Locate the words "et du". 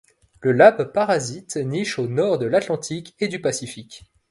3.19-3.39